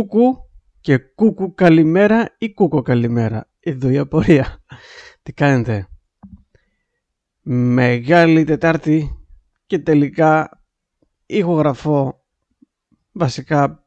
[0.00, 0.50] κούκου
[0.80, 3.50] και κούκου καλημέρα ή κούκο καλημέρα.
[3.60, 4.64] Εδώ η απορία.
[5.22, 5.88] Τι κάνετε;
[7.42, 9.24] Μεγάλη Τετάρτη
[9.66, 10.62] και τελικά
[11.26, 12.24] ηχογραφώ
[13.12, 13.86] βασικά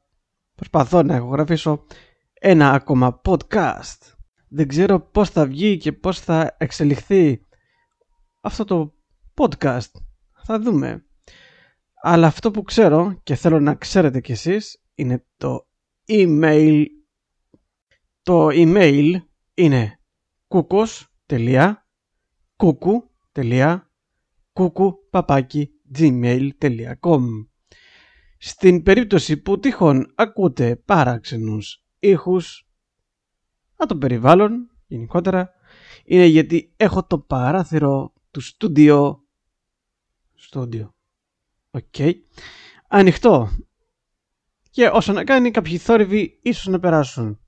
[0.56, 1.86] προσπαθώ να ηχογραφήσω
[2.34, 4.14] ένα ακόμα podcast.
[4.48, 7.46] Δεν ξέρω πώς θα βγει και πώς θα εξελιχθεί
[8.42, 8.94] αυτό το
[9.34, 9.92] podcast.
[10.46, 11.06] Θα δούμε.
[12.02, 15.68] Αλλά αυτό που ξέρω και θέλω να ξέρετε κι εσείς είναι το
[16.08, 16.86] email.
[18.22, 19.16] Το email
[19.54, 20.00] είναι
[25.98, 27.24] gmail.com
[28.38, 32.68] Στην περίπτωση που τυχόν ακούτε παράξενους ήχους
[33.76, 35.52] από το περιβάλλον γενικότερα
[36.04, 39.28] είναι γιατί έχω το παράθυρο του στούντιο.
[40.36, 40.96] Στούντιο.
[41.72, 41.96] Οκ.
[42.88, 43.50] Ανοιχτό
[44.74, 47.40] και όσο να κάνει κάποιοι θόρυβοι ίσως να περάσουν.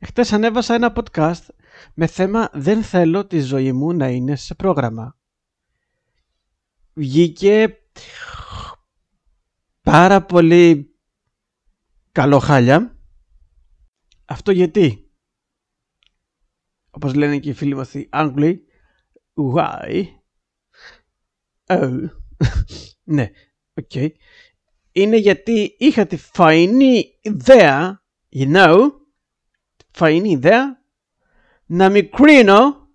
[0.00, 1.46] Χτες ανέβασα ένα podcast
[1.94, 5.18] με θέμα «Δεν θέλω τη ζωή μου να είναι σε πρόγραμμα».
[6.92, 7.78] Βγήκε
[9.80, 10.96] πάρα πολύ
[12.12, 12.98] καλό χάλια.
[14.24, 15.10] Αυτό γιατί,
[16.90, 18.66] όπως λένε και οι φίλοι μας οι Άγγλοι,
[19.34, 20.04] why,
[21.66, 22.08] oh,
[23.14, 23.30] ναι,
[23.74, 24.08] ok, okay
[24.92, 28.90] είναι γιατί είχα τη φαεινή ιδέα, you know,
[29.90, 30.82] φαεινή ιδέα,
[31.66, 32.88] να μικρύνω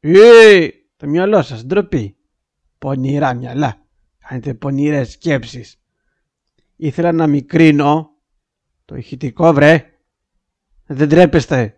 [0.00, 2.16] ε, το μυαλό σας, ντροπή.
[2.78, 3.86] Πονηρά μυαλά.
[4.18, 5.82] Κάνετε πονηρές σκέψεις.
[6.76, 8.10] Ήθελα να μικρύνω
[8.84, 9.92] το ηχητικό βρε.
[10.86, 11.74] Δεν τρέπεστε.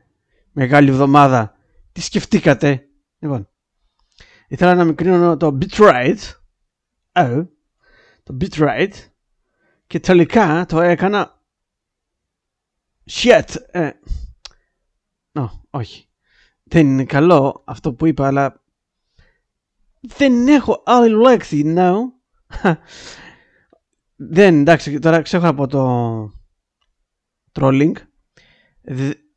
[0.52, 1.56] Μεγάλη εβδομάδα.
[1.92, 3.48] Τι σκεφτήκατε; Λοιπόν.
[4.48, 6.39] Ήθελα να μικρύνω το bitrate
[7.12, 7.46] oh,
[8.22, 8.94] το bitrate
[9.86, 11.42] και τελικά το έκανα
[13.10, 13.54] shit.
[13.70, 13.90] Ε,
[15.70, 16.04] όχι.
[16.62, 18.62] Δεν είναι καλό αυτό που είπα, αλλά
[20.00, 21.94] δεν έχω άλλη λέξη, no.
[24.16, 26.32] δεν, εντάξει, τώρα ξέρω από το
[27.52, 27.92] trolling.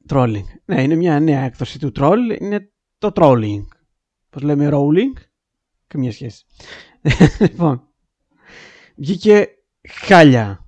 [0.09, 0.44] trolling.
[0.66, 3.63] Ναι, είναι μια νέα έκδοση του troll, είναι το trolling.
[4.29, 5.22] Πώς λέμε rolling,
[5.94, 6.46] καμία σχέση.
[7.40, 7.88] λοιπόν,
[8.96, 9.48] βγήκε
[9.90, 10.68] χάλια.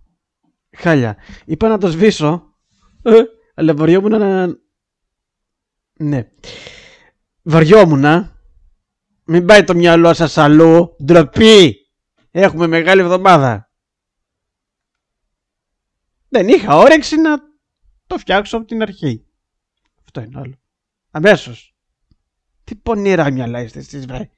[0.77, 1.17] Χάλια.
[1.45, 2.55] Είπα να το σβήσω,
[3.01, 3.21] ε,
[3.55, 4.47] αλλά βαριόμουν να...
[5.93, 6.31] Ναι.
[7.41, 8.31] Βαριόμουν.
[9.25, 10.95] Μην πάει το μυαλό σας αλλού.
[11.03, 11.75] Ντροπή.
[12.31, 13.71] Έχουμε μεγάλη εβδομάδα.
[16.29, 17.37] Δεν είχα όρεξη να
[18.07, 19.25] το φτιάξω από την αρχή.
[20.03, 20.55] Αυτό είναι όλο.
[21.11, 21.75] Αμέσως.
[22.63, 24.29] Τι πονηρά μυαλά είστε εσείς βρε.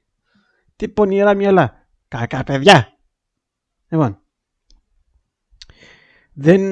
[0.78, 1.88] Τι πονηρά μυαλά.
[2.08, 2.98] Κακά παιδιά.
[3.88, 4.22] Λοιπόν.
[6.32, 6.62] Δεν,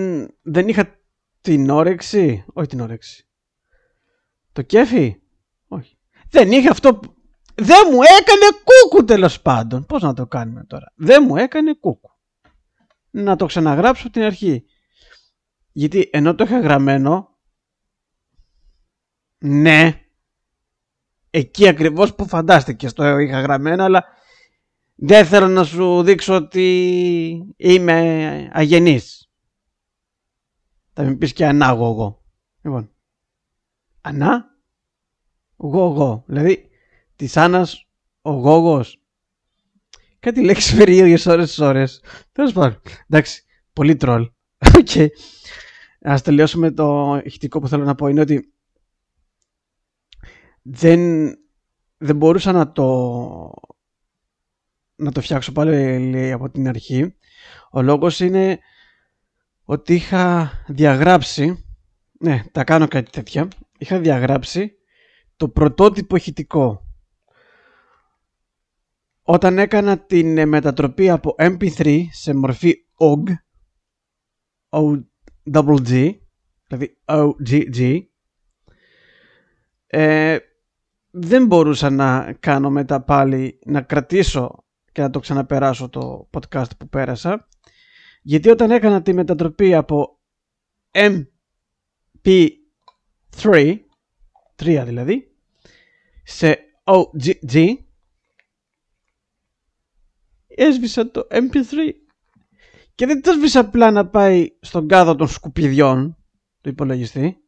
[0.42, 1.00] δεν είχα
[1.40, 2.44] την όρεξη.
[2.52, 3.28] Όχι την όρεξη.
[4.52, 5.20] Το κέφι.
[5.68, 5.98] Όχι.
[6.28, 7.00] Δεν είχε αυτό
[7.54, 9.86] Δεν μου έκανε κούκου τέλος πάντων.
[9.86, 12.10] Πώς να το κάνουμε τώρα; Δεν μου έκανε κούκου.
[13.10, 14.64] Να το ξαναγράψω από την αρχή.
[15.72, 17.38] Γιατί ενώ το είχα γραμμένο.
[19.38, 20.05] Ναι.
[21.30, 24.04] Εκεί ακριβώς που φαντάστηκες το είχα γραμμένο αλλά
[24.94, 29.30] δεν θέλω να σου δείξω ότι είμαι αγενής.
[30.92, 32.24] Θα με πεις και ανάγωγο.
[32.62, 32.90] Λοιπόν,
[34.00, 34.44] ανά,
[35.56, 36.24] γογό.
[36.26, 36.68] Δηλαδή,
[37.16, 37.86] της Άννας
[38.22, 39.00] ο γόγος.
[40.18, 42.02] Κάτι λέξεις περίεργες ώρες στις ώρες.
[42.32, 42.80] Τέλος πάντων.
[43.08, 44.22] Εντάξει, πολύ troll.
[44.78, 44.88] Ok.
[44.94, 45.06] Okay.
[46.00, 48.06] Ας τελειώσουμε το ηχητικό που θέλω να πω.
[48.06, 48.54] Είναι ότι
[50.68, 51.32] δεν,
[51.96, 52.86] δεν μπορούσα να το
[54.96, 57.14] να το φτιάξω πάλι από την αρχή.
[57.70, 58.58] Ο λόγος είναι
[59.64, 61.64] ότι είχα διαγράψει,
[62.20, 63.48] ναι, τα κάνω κάτι τέτοια,
[63.78, 64.72] είχα διαγράψει
[65.36, 66.80] το πρωτότυπο ηχητικό.
[69.22, 73.32] Όταν έκανα την μετατροπή από MP3 σε μορφή OG,
[74.68, 76.12] O-G,
[76.66, 78.00] δηλαδή OGG,
[79.86, 80.38] ε,
[81.18, 86.88] δεν μπορούσα να κάνω μετά πάλι να κρατήσω και να το ξαναπεράσω το podcast που
[86.88, 87.48] πέρασα.
[88.22, 90.18] Γιατί όταν έκανα τη μετατροπή από
[90.90, 92.56] MP3,
[93.42, 95.36] 3 δηλαδή,
[96.22, 97.74] σε OGG,
[100.46, 101.92] έσβησα το MP3.
[102.94, 106.16] Και δεν το έσβησα απλά να πάει στον κάδο των σκουπιδιών
[106.60, 107.45] του υπολογιστή,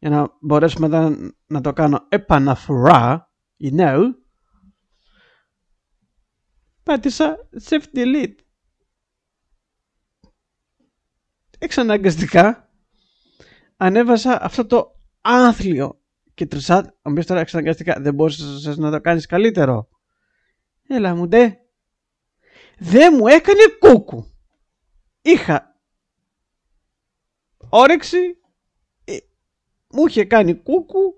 [0.00, 1.16] για να μπορέσουμε να,
[1.46, 4.02] να το κάνω επαναφορά, you know,
[6.82, 7.36] πάτησα
[7.68, 8.34] Shift Delete.
[11.60, 12.70] εξαναγκαστικά
[13.76, 16.00] ανέβασα αυτό το άθλιο
[16.34, 16.88] και τρισάτ.
[17.02, 19.88] Αν πει τώρα εξαναγκαστικά, δεν μπορούσε να το κάνεις καλύτερο.
[20.86, 21.58] Έλα μου ντε.
[22.78, 24.26] Δεν μου έκανε κούκου.
[25.22, 25.80] Είχα
[27.68, 28.39] όρεξη, ε,
[29.90, 31.14] μου είχε κάνει κούκου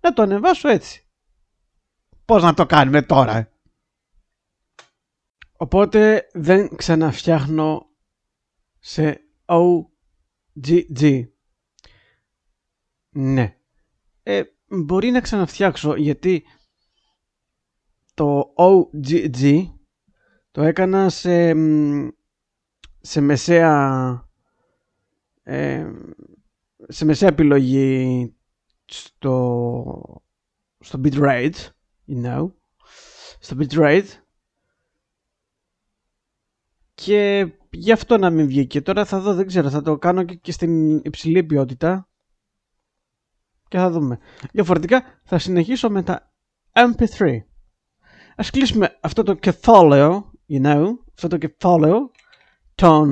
[0.00, 1.04] να το ανεβάσω έτσι.
[2.24, 3.52] Πώς να το κάνουμε τώρα.
[5.56, 7.90] Οπότε δεν ξαναφτιάχνω
[8.78, 11.28] σε OGG.
[13.10, 13.56] Ναι.
[14.22, 16.44] Ε, μπορεί να ξαναφτιάξω γιατί
[18.14, 19.64] το OGG
[20.50, 21.54] το έκανα σε,
[23.00, 24.28] σε μεσαία
[25.42, 25.90] ε,
[26.88, 28.34] σε μεσαία επιλογή
[28.84, 30.22] στο
[30.78, 31.54] στο bitrate
[32.08, 32.50] you know
[33.38, 34.08] στο bitrate
[36.94, 38.82] και γι' αυτό να μην βγήκε.
[38.82, 42.08] Τώρα θα δω, δεν ξέρω, θα το κάνω και, στην υψηλή ποιότητα.
[43.68, 44.18] Και θα δούμε.
[44.52, 46.32] Διαφορετικά θα συνεχίσω με τα
[46.72, 47.38] MP3.
[48.36, 52.10] Ας κλείσουμε αυτό το κεφάλαιο, you know, αυτό το κεφάλαιο
[52.74, 53.10] των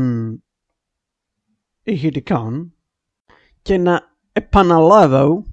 [1.83, 2.75] ηχητικών
[3.69, 5.47] και να επαναλάβω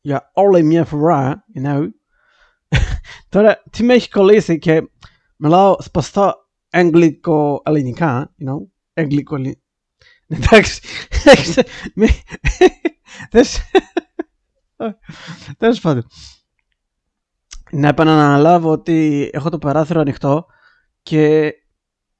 [0.00, 1.88] για όλη μια φορά, you know.
[3.28, 4.82] Τώρα, τι με έχει κολλήσει και
[5.36, 8.56] μιλάω σπαστά αγγλικό-ελληνικά, you know,
[8.94, 9.36] αγγλικό
[10.26, 10.80] Εντάξει,
[15.58, 16.06] Τέλος πάντων.
[17.70, 20.46] Να επαναλάβω ότι έχω το παράθυρο ανοιχτό
[21.02, 21.52] και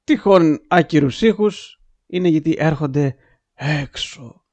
[0.05, 3.17] τυχόν άκυρους ήχους είναι γιατί έρχονται
[3.55, 4.44] έξω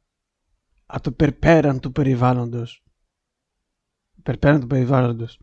[0.91, 2.83] από το περπέραν του περιβάλλοντος.
[4.23, 5.39] Περπέραν του περιβάλλοντος.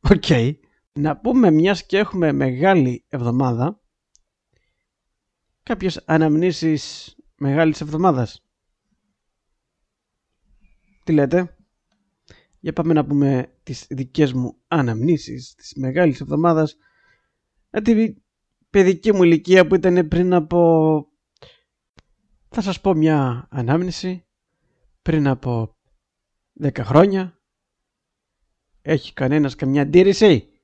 [0.00, 0.56] Οκ.
[0.92, 3.80] Να πούμε μιας και έχουμε μεγάλη εβδομάδα
[5.62, 8.46] κάποιες αναμνήσεις μεγάλης εβδομάδας.
[11.04, 11.56] Τι λέτε;
[12.60, 16.76] Για πάμε να πούμε τις δικές μου αναμνήσεις της μεγάλης εβδομάδας
[17.70, 18.14] για τη
[18.70, 21.06] παιδική μου ηλικία που ήταν πριν από...
[22.48, 24.26] Θα σας πω μια ανάμνηση
[25.02, 25.76] πριν από
[26.60, 27.40] 10 χρόνια.
[28.82, 30.60] Έχει κανένας καμιά αντίρρηση;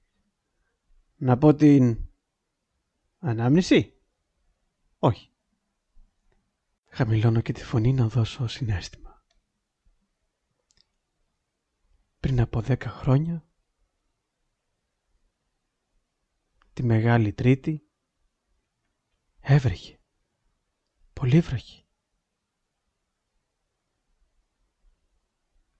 [1.16, 2.08] Να πω την
[3.18, 4.02] ανάμνηση;
[4.98, 5.32] Όχι.
[6.90, 9.24] Χαμηλώνω και τη φωνή να δώσω συνέστημα.
[12.20, 13.48] Πριν από δέκα χρόνια,
[16.72, 17.88] τη Μεγάλη Τρίτη,
[19.40, 20.00] έβρεχε.
[21.12, 21.87] Πολύ βροχή.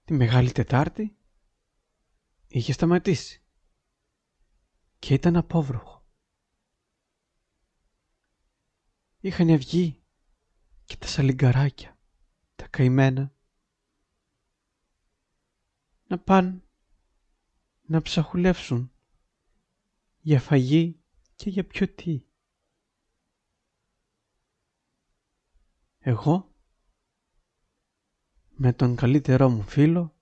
[0.09, 1.17] Τη Μεγάλη Τετάρτη
[2.47, 3.41] είχε σταματήσει
[4.99, 6.05] και ήταν απόβροχο.
[9.19, 10.03] είχαν βγει
[10.85, 11.97] και τα σαλιγκαράκια,
[12.55, 13.35] τα καημένα,
[16.07, 16.63] να πάνε
[17.81, 18.91] να ψαχουλεύσουν
[20.19, 20.99] για φαγή
[21.35, 22.25] και για ποιο τι.
[25.99, 26.48] Εγώ
[28.61, 30.15] με τον καλύτερό μου φίλο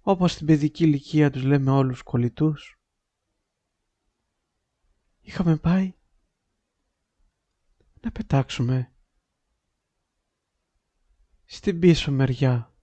[0.00, 2.80] όπως στην παιδική ηλικία τους λέμε όλους κολλητούς
[5.20, 5.94] είχαμε πάει
[8.00, 8.92] να πετάξουμε
[11.44, 12.74] στην πίσω μεριά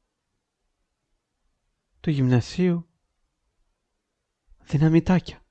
[2.00, 2.90] του γυμνασίου
[4.64, 5.46] δυναμητάκια.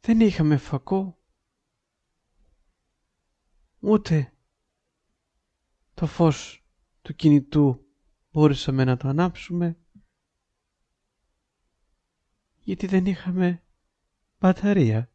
[0.00, 1.16] Δεν είχαμε φακό
[3.84, 4.32] ούτε
[5.94, 6.64] το φως
[7.02, 7.86] του κινητού
[8.30, 9.76] μπορούσαμε να το ανάψουμε
[12.58, 13.62] γιατί δεν είχαμε
[14.38, 15.10] μπαταρία.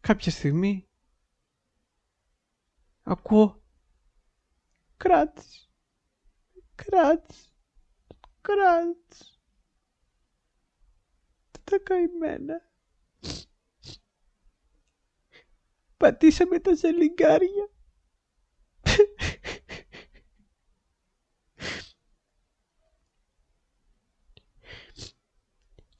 [0.00, 0.88] Κάποια στιγμή
[3.02, 3.62] ακούω
[4.96, 5.70] κράτς,
[6.74, 7.54] κράτς,
[8.40, 9.38] κράτς.
[11.64, 12.60] Τα καημένα.
[15.96, 17.68] Πατήσαμε τα ζελιγκάρια.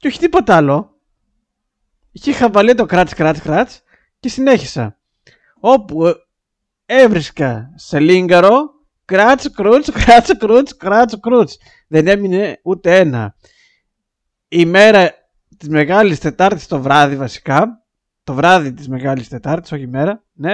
[0.05, 0.99] και όχι τίποτα άλλο.
[2.11, 3.83] Είχε χαβαλέ το κράτς κράτς κράτς
[4.19, 4.99] και συνέχισα.
[5.59, 6.13] Όπου
[6.85, 8.69] έβρισκα σε λίγκαρο
[9.05, 11.57] κράτς κρούτς κράτς κρούτς κράτς κρούτς.
[11.87, 13.35] Δεν έμεινε ούτε ένα.
[14.47, 15.13] Η μέρα
[15.57, 17.84] της Μεγάλης Τετάρτης το βράδυ βασικά,
[18.25, 20.53] το βράδυ της Μεγάλης Τετάρτης, όχι μέρα, ναι,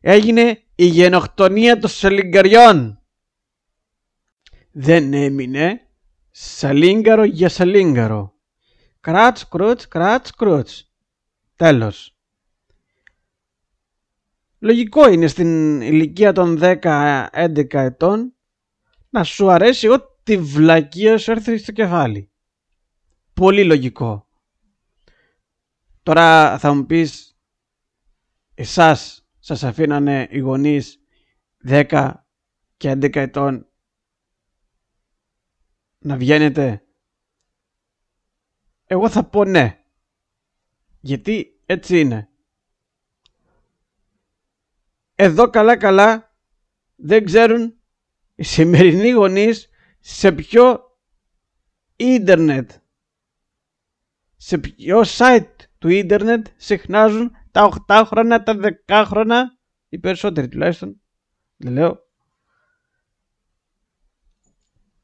[0.00, 3.02] έγινε η γενοκτονία των σελιγκαριών.
[4.72, 5.80] Δεν έμεινε
[6.30, 8.34] σαλίγκαρο για σαλίγκαρο.
[9.00, 10.92] κράτς, κρούτς, κράτς, κρούτς.
[11.56, 12.16] Τέλος.
[14.58, 18.34] Λογικό είναι στην ηλικία των 10-11 ετών
[19.10, 22.30] να σου αρέσει ό,τι βλακία σου έρθει στο κεφάλι.
[23.34, 24.27] Πολύ λογικό.
[26.08, 27.38] Τώρα θα μου πεις
[28.54, 31.00] εσάς σας αφήνανε οι γονείς
[31.68, 32.14] 10
[32.76, 33.68] και 11 ετών
[35.98, 36.84] να βγαίνετε;
[38.84, 39.84] Εγώ θα πω ναι.
[41.00, 42.28] Γιατί έτσι είναι.
[45.14, 46.36] Εδώ καλά καλά
[46.96, 47.80] δεν ξέρουν
[48.34, 49.68] οι σημερινοί γονείς
[50.00, 50.98] σε ποιο
[51.96, 52.70] ίντερνετ
[54.36, 58.56] σε ποιο site του ίντερνετ συχνάζουν τα 8 χρόνια, τα
[58.86, 59.58] 10 χρόνια
[59.88, 61.00] οι περισσότεροι τουλάχιστον
[61.56, 62.06] δεν λέω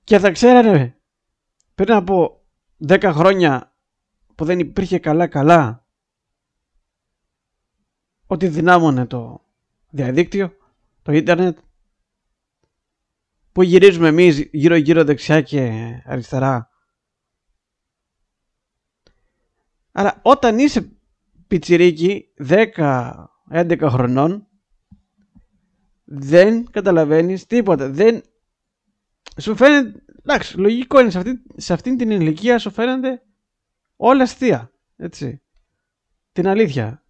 [0.05, 1.01] και θα ξέρανε
[1.75, 2.45] πριν από
[2.89, 3.77] 10 χρόνια
[4.35, 5.87] που δεν υπήρχε καλά καλά
[8.27, 9.45] ότι δυνάμωνε το
[9.91, 10.57] διαδίκτυο,
[11.03, 11.59] το ίντερνετ
[13.53, 15.71] που γυρίζουμε εμείς γύρω γύρω δεξιά και
[16.05, 16.69] αριστερά.
[19.97, 20.91] Άρα όταν είσαι
[21.47, 23.17] πιτσιρίκι 10-11
[23.83, 24.47] χρονών
[26.05, 27.91] δεν καταλαβαίνεις τίποτα.
[27.91, 28.23] Δεν...
[29.41, 33.23] Σου φαίνεται, εντάξει, λογικό είναι σε αυτή, σε αυτή την ηλικία σου φαίνονται
[33.97, 34.73] όλα αστεία.
[34.97, 35.43] Έτσι.
[36.33, 37.05] Την αλήθεια.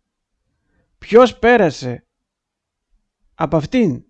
[0.98, 2.06] Ποιος πέρασε
[3.34, 4.04] από αυτήν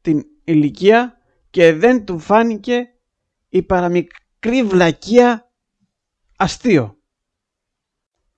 [0.00, 1.18] την ηλικία
[1.50, 2.86] και δεν του φάνηκε
[3.48, 5.52] η παραμικρή βλακεία
[6.36, 6.97] αστείο;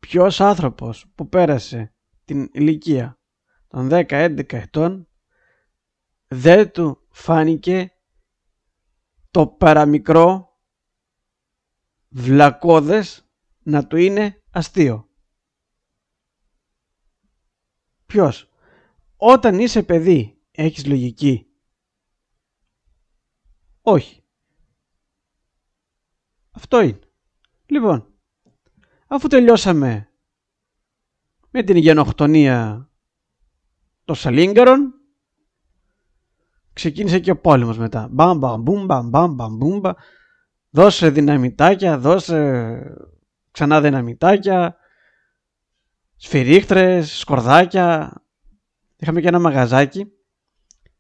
[0.01, 3.19] Ποιος άνθρωπος που πέρασε την ηλικία
[3.69, 5.09] των 10-11 ετών
[6.29, 7.93] δεν του φάνηκε
[9.31, 10.59] το παραμικρό
[12.09, 13.29] βλακώδες
[13.63, 15.09] να του είναι αστείο.
[18.07, 18.51] Ποιος;
[19.17, 21.47] Όταν είσαι παιδί έχεις λογική;
[23.83, 24.25] Όχι.
[26.51, 27.01] Αυτό είναι.
[27.67, 28.10] Λοιπόν,
[29.13, 30.09] αφού τελειώσαμε
[31.51, 32.89] με την γενοκτονία
[34.05, 34.95] των Σαλίγκαρων,
[36.73, 38.09] ξεκίνησε και ο πόλεμος μετά.
[38.11, 39.81] Μπαμ, μπαμ, μπούμ, μπαμ, μπαμ, μπαμ, μπούμ,
[40.71, 42.83] δώσε δυναμητάκια, δώσε
[43.51, 44.77] ξανά δυναμητάκια,
[46.17, 48.13] σφυρίχτρες, σκορδάκια.
[48.97, 50.13] Είχαμε και ένα μαγαζάκι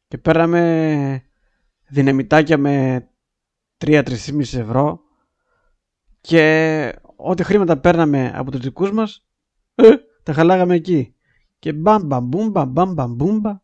[0.08, 1.22] και πέραμε
[1.88, 3.04] δυναμητάκια με
[3.78, 5.00] 3-3,5 ευρώ
[6.20, 9.26] και ό,τι χρήματα παίρναμε από τους δικούς μας
[9.74, 11.14] ε, τα χαλάγαμε εκεί
[11.58, 13.60] και μπαμ μπαμ μπούμπα μπαμ μπαμ μπούμπα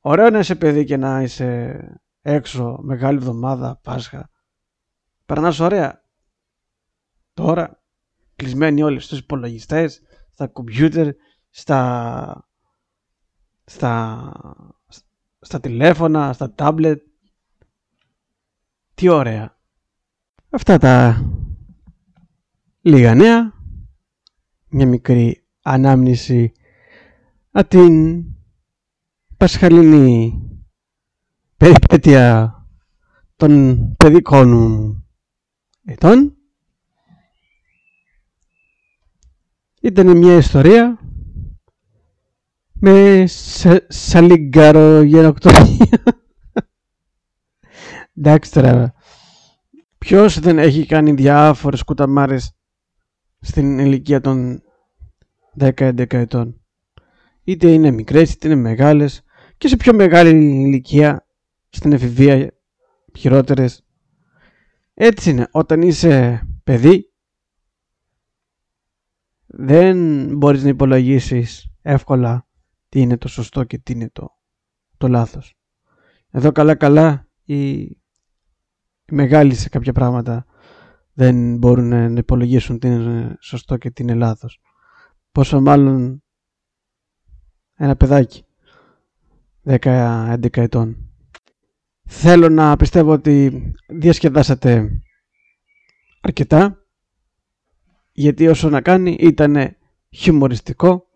[0.00, 1.80] ωραίο να είσαι παιδί και να είσαι
[2.22, 4.30] έξω μεγάλη εβδομάδα Πάσχα
[5.26, 6.02] περνάς ωραία
[7.34, 7.82] τώρα
[8.38, 11.14] κλεισμένοι όλοι στους υπολογιστές, στα κομπιούτερ
[11.50, 12.48] στα
[13.64, 14.32] στα
[15.40, 17.02] στα τηλέφωνα, στα τάμπλετ.
[18.94, 19.57] Τι ωραία.
[20.50, 21.24] Αυτά τα
[22.80, 23.52] λίγα νέα.
[24.68, 26.52] Μια μικρή ανάμνηση
[27.50, 28.24] από την
[29.36, 30.42] πασχαλινή
[31.56, 32.54] περιπέτεια
[33.36, 35.06] των παιδικών
[35.84, 36.36] ετών.
[39.80, 40.98] Ήταν μια ιστορία
[42.72, 43.24] με
[43.88, 45.88] σαλιγκάρο γενοκτονία.
[48.16, 48.92] Εντάξει τώρα.
[50.08, 52.56] Ποιος δεν έχει κάνει διάφορες κουταμάρες
[53.40, 54.62] στην ηλικία των
[55.58, 56.60] 10-11 ετών;
[57.44, 59.22] Είτε είναι μικρές είτε είναι μεγάλες
[59.58, 61.26] και σε πιο μεγάλη ηλικία
[61.68, 62.52] στην εφηβεία
[63.16, 63.86] χειρότερες.
[64.94, 65.48] Έτσι είναι.
[65.50, 67.12] Όταν είσαι παιδί
[69.46, 72.46] δεν μπορείς να υπολογίσεις εύκολα
[72.88, 74.30] τι είναι το σωστό και τι είναι το,
[74.96, 75.56] το λάθος.
[76.30, 78.07] Εδώ καλά καλά οι, οι
[79.10, 80.46] μεγάλοι σε κάποια πράγματα
[81.12, 84.60] δεν μπορούν να υπολογίσουν τι είναι σωστό και τι είναι λάθος.
[85.32, 86.22] Πόσο μάλλον
[87.74, 88.44] ένα παιδάκι
[89.64, 91.10] 10-11 ετών.
[92.04, 95.00] Θέλω να πιστεύω ότι διασκεδάσατε
[96.20, 96.82] αρκετά
[98.12, 99.76] γιατί όσο να κάνει ήταν
[100.10, 101.06] χιουμοριστικό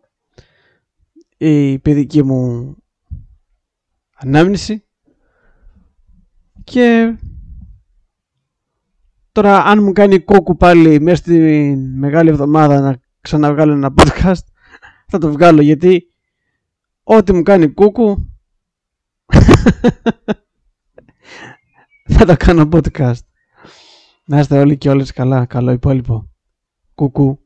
[1.37, 2.77] η παιδική μου
[4.15, 4.85] ανάμνηση
[6.65, 7.17] και
[9.33, 11.39] τώρα αν μου κάνει κόκκου πάλι μέσα στη
[11.97, 14.43] μεγάλη εβδομάδα να ξαναβγάλω ένα podcast
[15.07, 16.07] θα το βγάλω γιατί
[17.03, 18.31] ό,τι μου κάνει κούκου
[22.15, 23.21] θα το κάνω podcast
[24.25, 25.47] Να είστε όλοι και όλες καλά.
[25.47, 26.31] Καλό υπόλοιπο.
[26.95, 27.42] Κουκού.